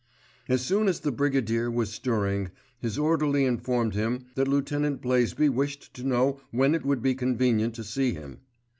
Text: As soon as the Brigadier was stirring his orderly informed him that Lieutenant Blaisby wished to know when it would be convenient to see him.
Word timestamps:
As 0.49 0.63
soon 0.65 0.87
as 0.87 1.01
the 1.01 1.11
Brigadier 1.11 1.69
was 1.69 1.91
stirring 1.91 2.49
his 2.79 2.97
orderly 2.97 3.45
informed 3.45 3.93
him 3.93 4.25
that 4.33 4.47
Lieutenant 4.47 4.99
Blaisby 4.99 5.47
wished 5.47 5.93
to 5.93 6.03
know 6.03 6.41
when 6.49 6.73
it 6.73 6.83
would 6.83 7.03
be 7.03 7.13
convenient 7.13 7.75
to 7.75 7.83
see 7.83 8.13
him. 8.15 8.39